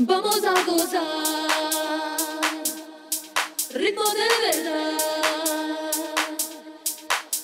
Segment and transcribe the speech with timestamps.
[0.00, 1.02] Vamos a gozar.
[3.70, 4.98] Ritmo de verdad.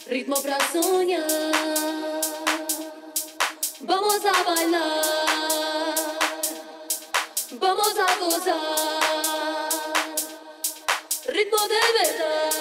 [0.07, 1.25] Ritmo para soñar.
[3.81, 5.95] Vamos a bailar.
[7.51, 9.71] Vamos a gozar.
[11.27, 12.53] Ritmo de verdad.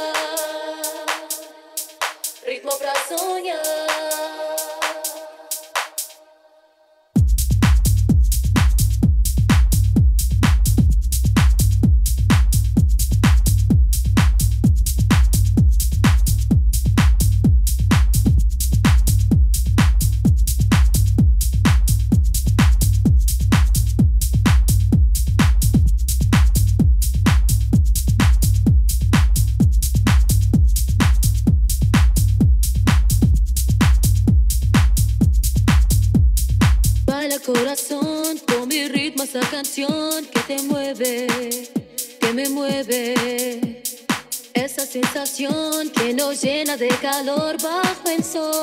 [2.47, 3.92] Ritmo para soñar.
[46.77, 48.62] De calor bajo el sol.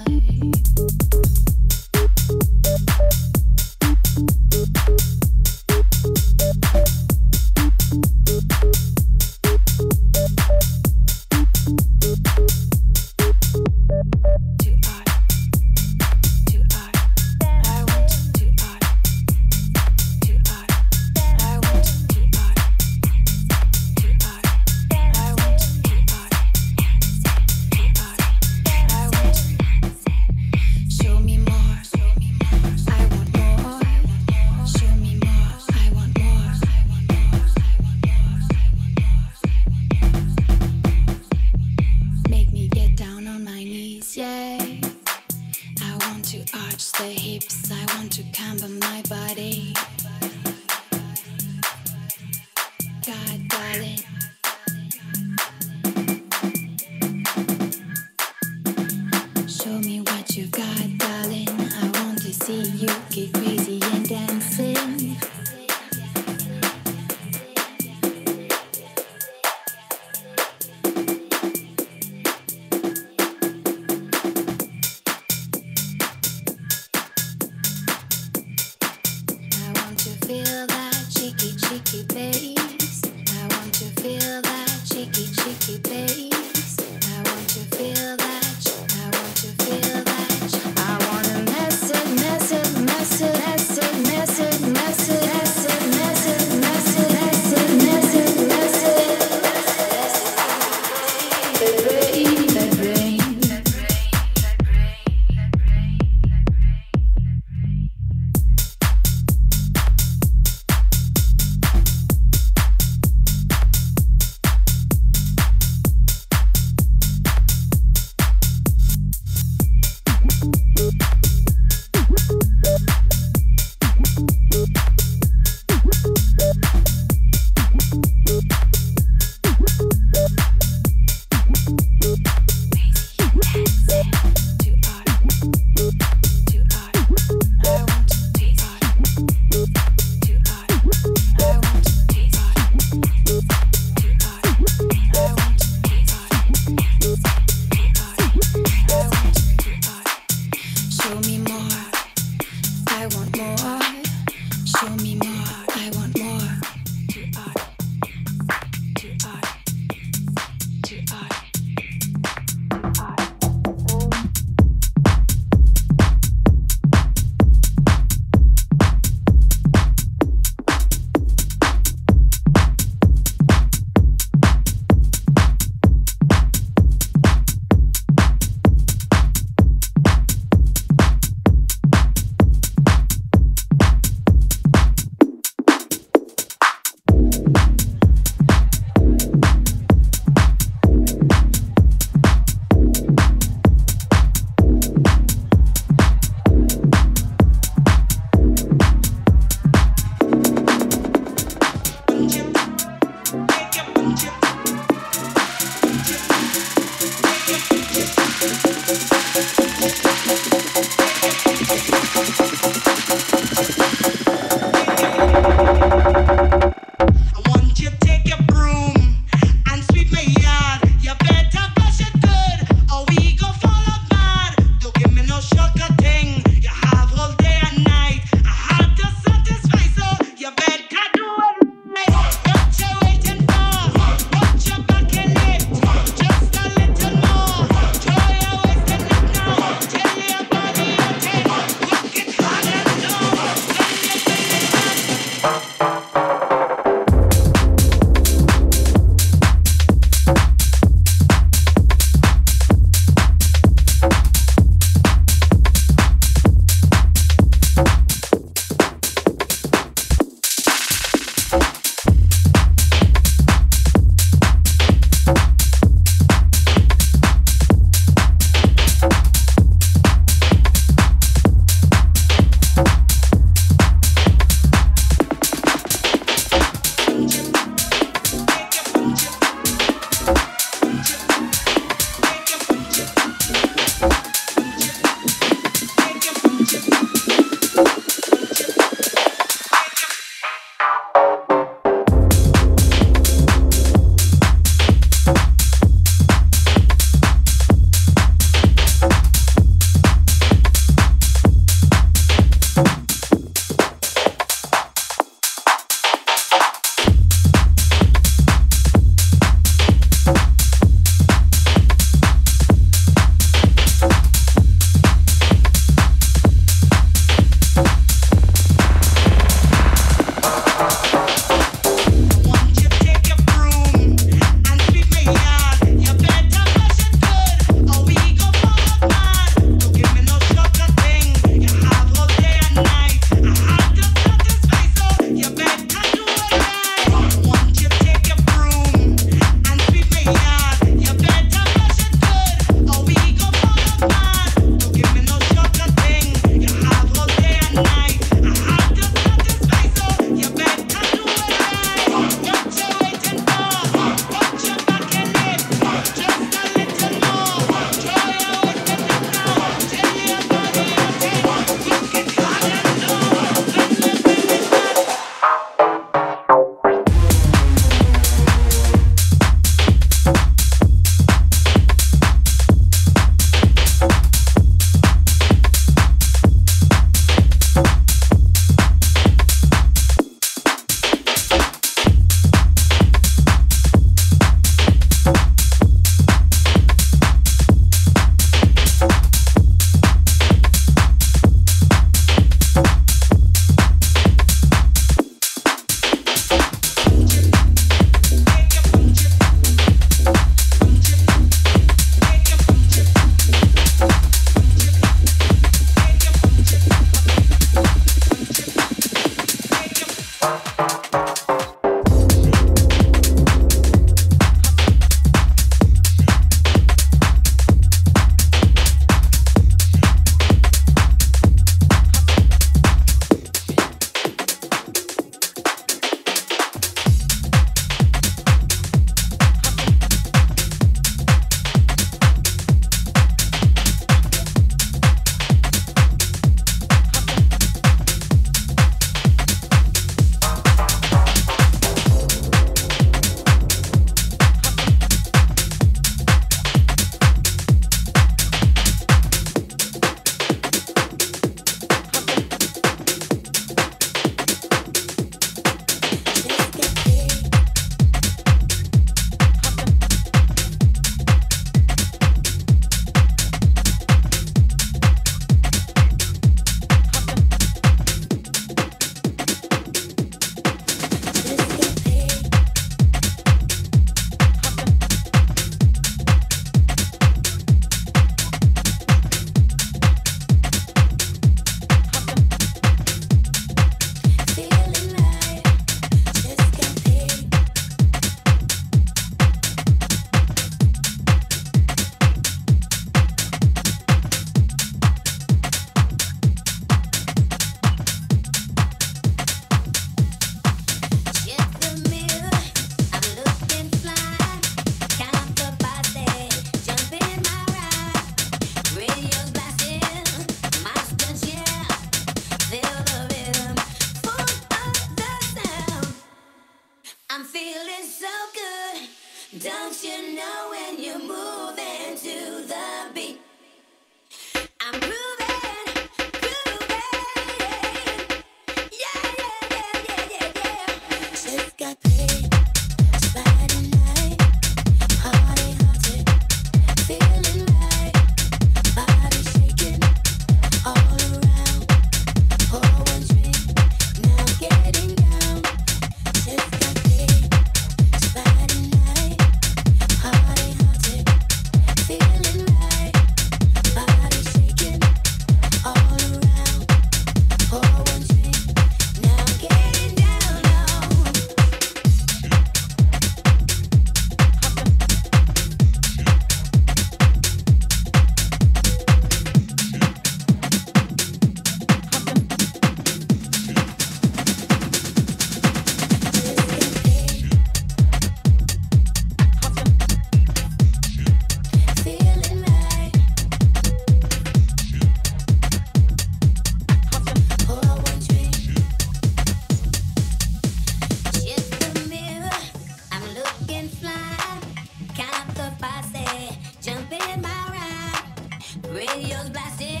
[598.96, 600.00] Radio's blasting.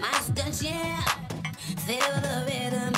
[0.00, 1.00] My stunts, yeah.
[1.84, 2.93] Feel the rhythm.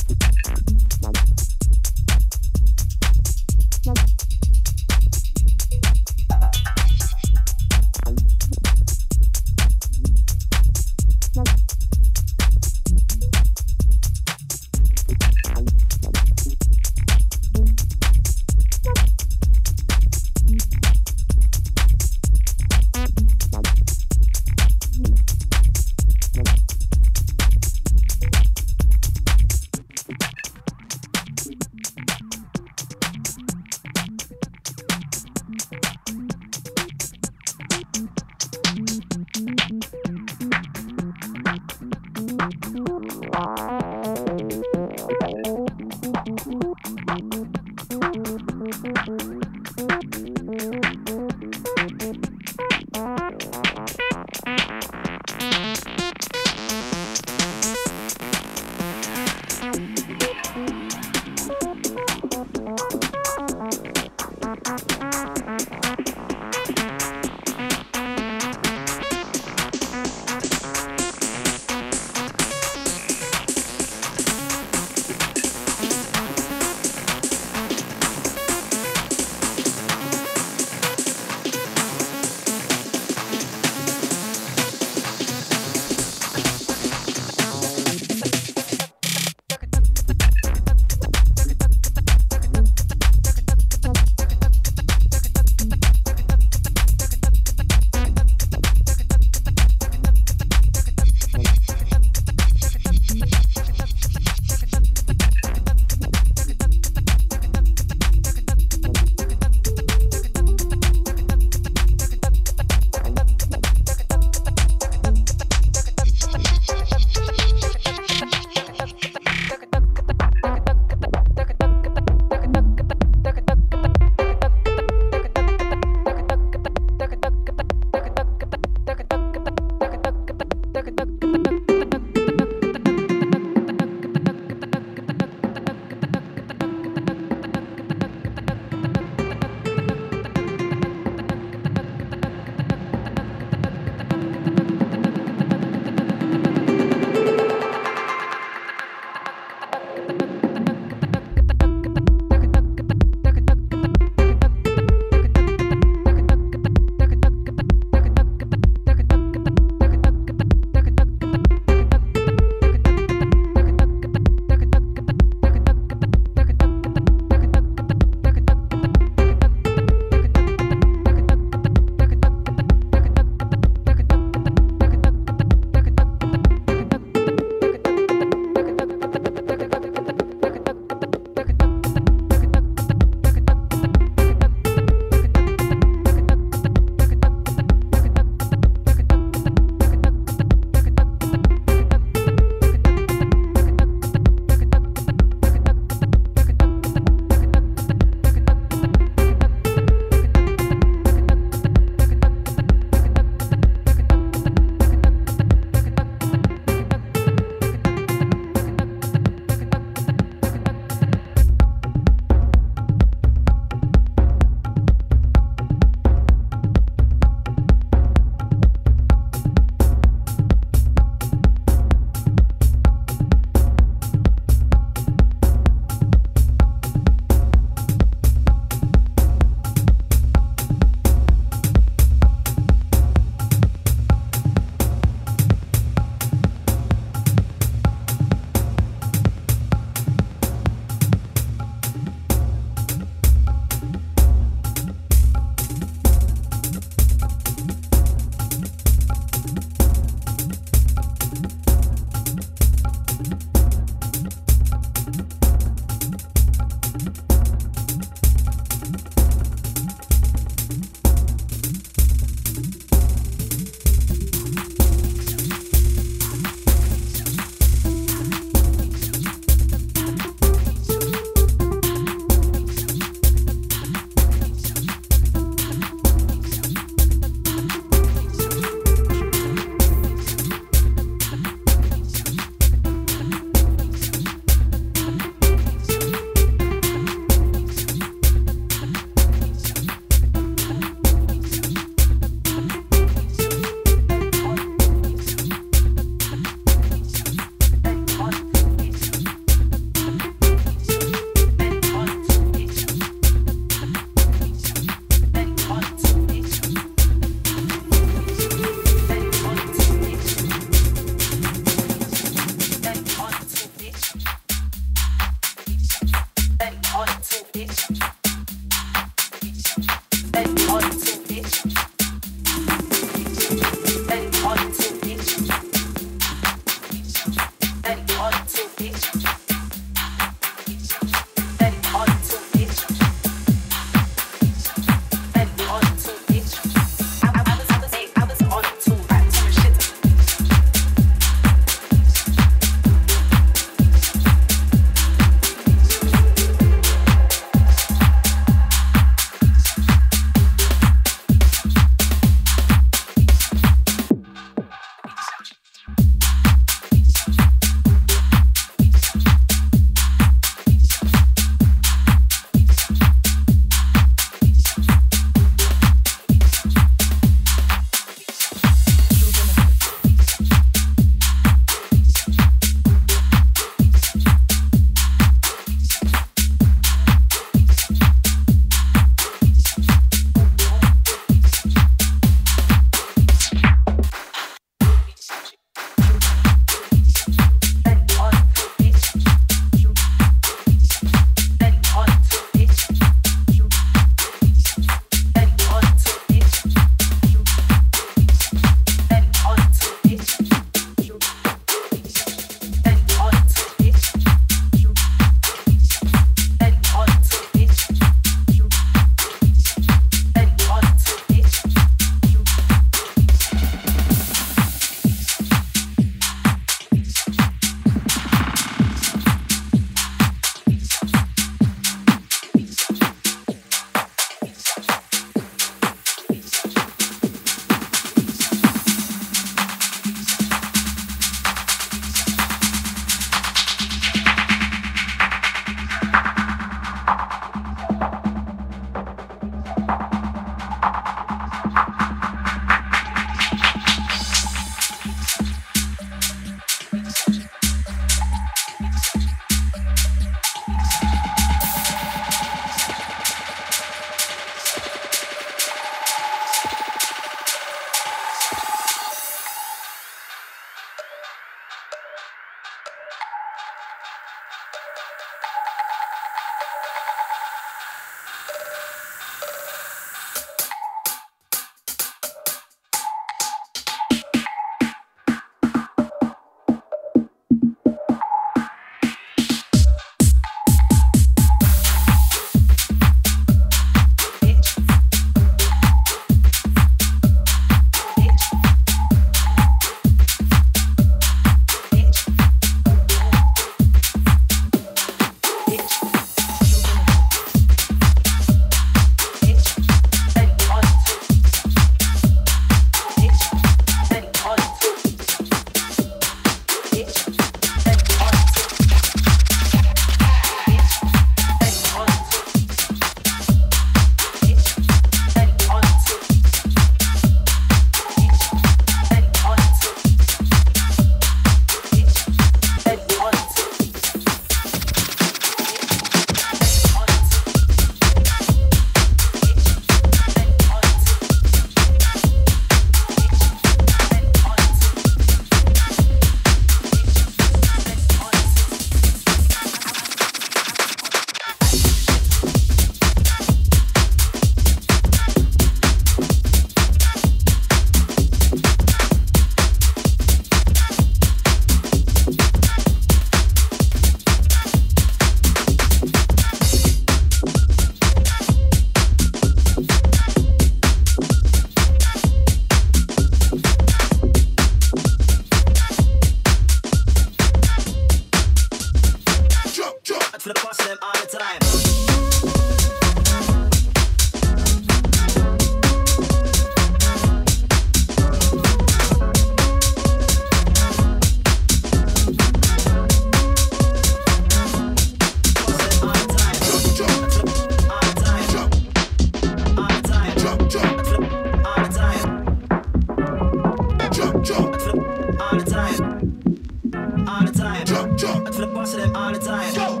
[598.81, 600.00] 忘れ all the time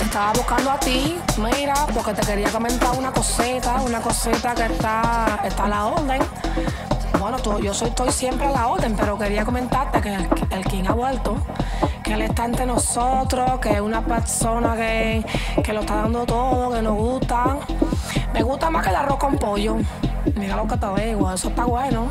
[0.00, 5.40] estaba buscando a ti, mira, porque te quería comentar una cosita, una cosita que está,
[5.44, 6.20] está a la orden.
[7.18, 10.84] Bueno, yo soy, estoy siempre a la orden, pero quería comentarte que el, el King
[10.88, 11.36] ha vuelto,
[12.02, 15.24] que él está entre nosotros, que es una persona que,
[15.62, 17.56] que lo está dando todo, que nos gusta.
[18.34, 19.76] Me gusta más que el arroz con pollo.
[20.34, 22.10] Mira lo que te digo, eso está bueno.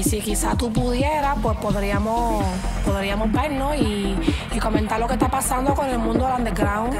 [0.00, 2.42] Y si quizás tú pudieras, pues podríamos,
[2.86, 4.16] podríamos vernos y,
[4.58, 6.94] comentar lo que está pasando con el mundo del underground.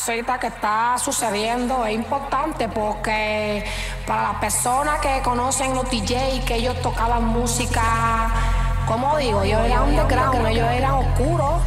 [0.00, 1.84] Cosita que está sucediendo.
[1.84, 3.64] Es importante porque
[4.06, 8.30] para las personas que conocen los DJ, que ellos tocaban música,
[8.86, 11.60] como digo, ellos eran underground, ellos eran oscuros.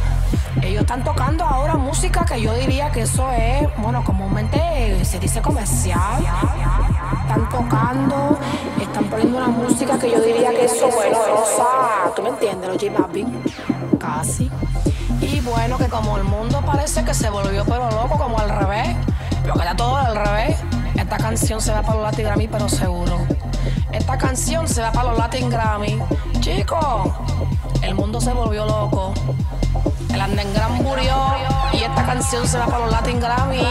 [0.62, 5.40] Ellos están tocando ahora música que yo diría que eso es, bueno, comúnmente se dice
[5.40, 6.24] comercial.
[7.22, 8.38] Están tocando,
[8.80, 12.68] están poniendo una música que yo diría que eso, bueno, rosa, ¿tú me entiendes?
[12.68, 13.42] Los J Balvin,
[13.98, 14.50] casi.
[15.54, 18.96] Bueno, que como el mundo parece que se volvió pero loco, como al revés,
[19.42, 20.58] pero que era todo al revés,
[20.96, 23.20] esta canción se va para los Latin Grammy, pero seguro.
[23.92, 26.02] Esta canción se va para los Latin Grammy.
[26.40, 27.08] Chicos,
[27.82, 29.14] el mundo se volvió loco.
[30.12, 31.14] El underground murió
[31.72, 33.62] y esta canción se va para los Latin Grammy.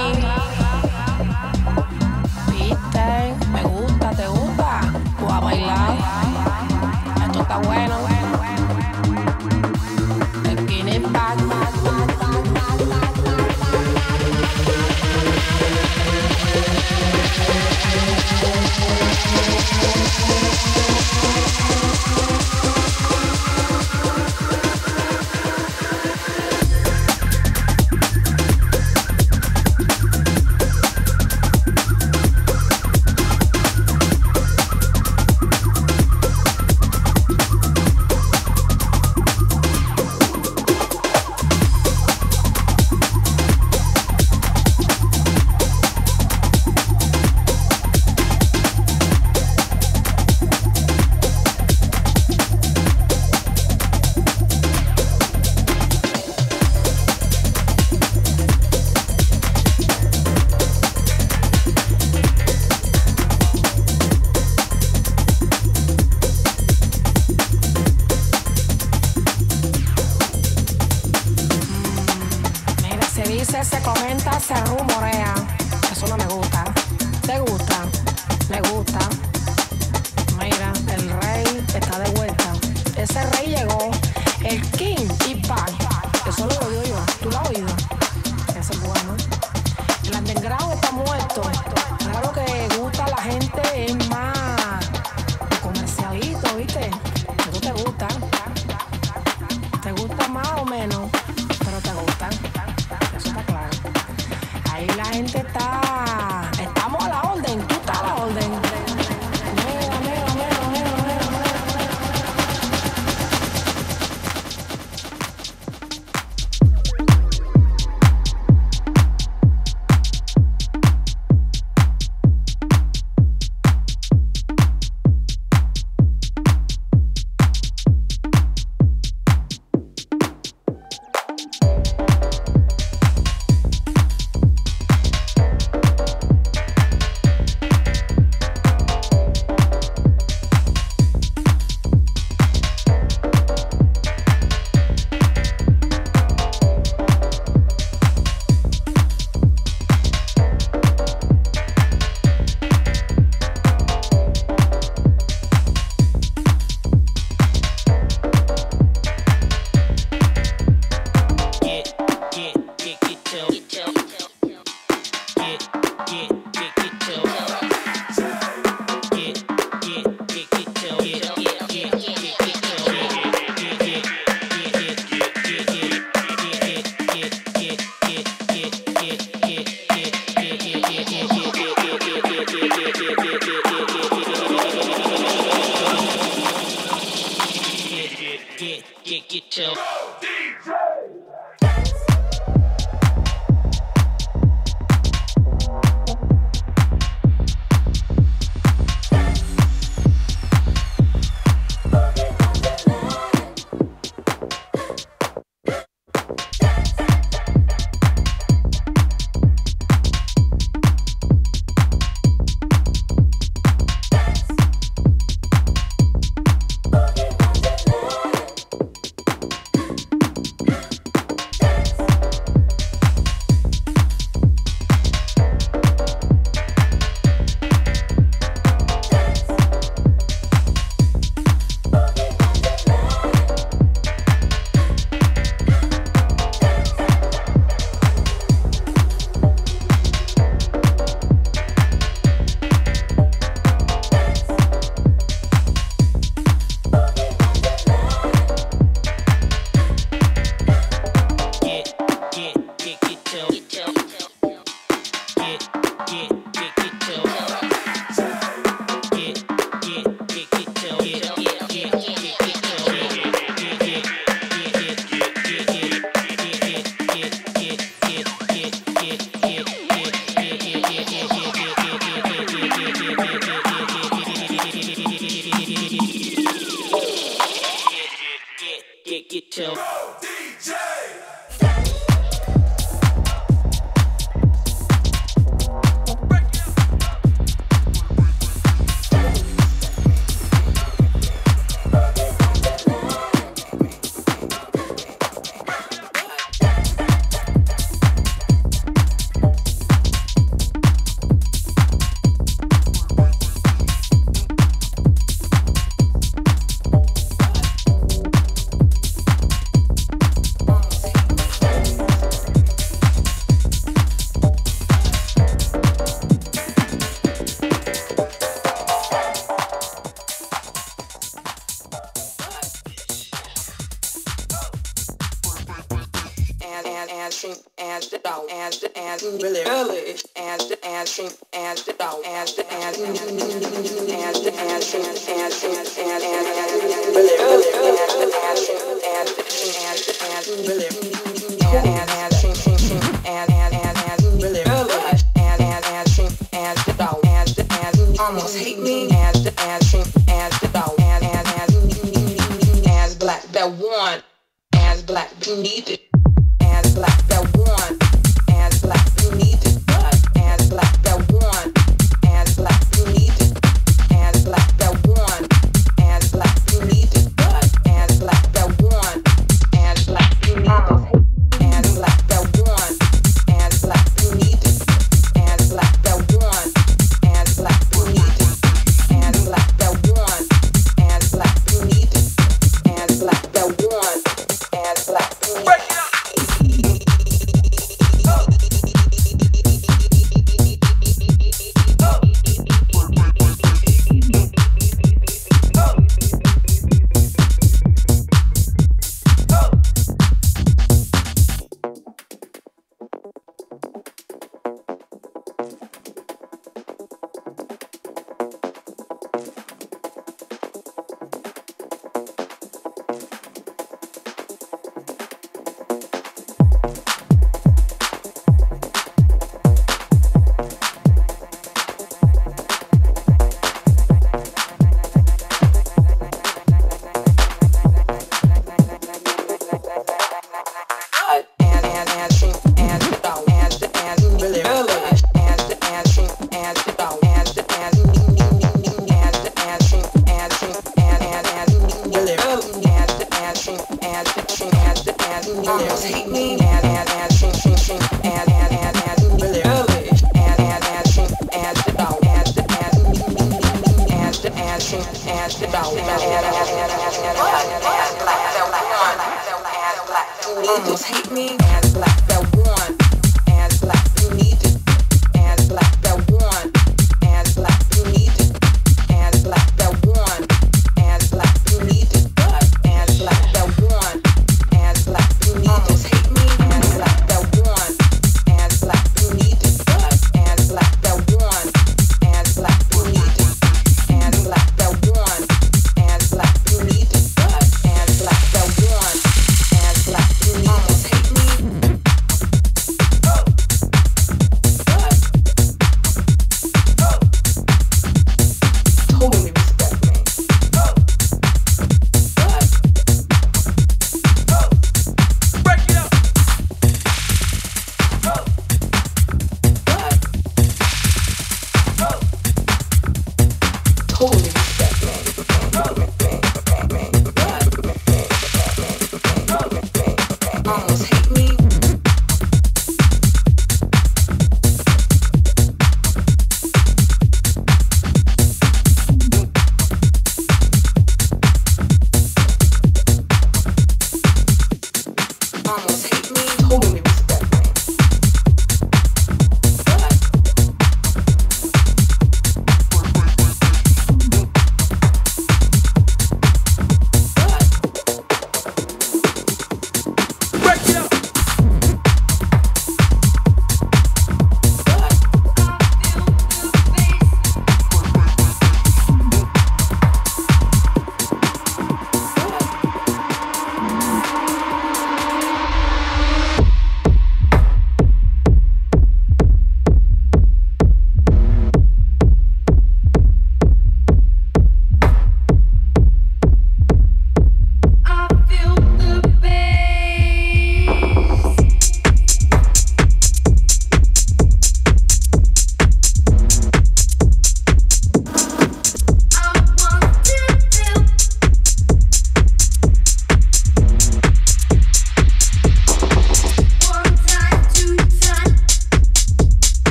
[355.13, 355.95] black beauty